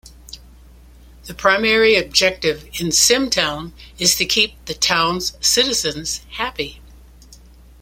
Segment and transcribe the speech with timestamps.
[1.25, 6.81] The primary objective in "SimTown" is to keep the town's citizens happy.